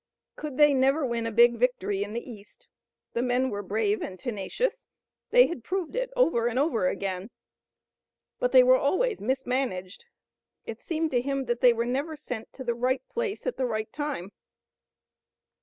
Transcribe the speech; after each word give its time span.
Could 0.35 0.57
they 0.57 0.73
never 0.73 1.05
win 1.05 1.27
a 1.27 1.31
big 1.31 1.57
victory 1.57 2.01
in 2.03 2.13
the 2.13 2.27
east? 2.27 2.67
The 3.13 3.21
men 3.21 3.51
were 3.51 3.61
brave 3.61 4.01
and 4.01 4.17
tenacious. 4.17 4.87
They 5.29 5.45
had 5.45 5.63
proved 5.63 5.95
it 5.95 6.09
over 6.15 6.47
and 6.47 6.57
over 6.57 6.87
again, 6.87 7.29
but 8.39 8.51
they 8.51 8.63
were 8.63 8.79
always 8.79 9.21
mismanaged. 9.21 10.05
It 10.65 10.81
seemed 10.81 11.11
to 11.11 11.21
him 11.21 11.45
that 11.45 11.61
they 11.61 11.71
were 11.71 11.85
never 11.85 12.15
sent 12.15 12.51
to 12.53 12.63
the 12.63 12.73
right 12.73 13.07
place 13.09 13.45
at 13.45 13.57
the 13.57 13.67
right 13.67 13.93
time. 13.93 14.31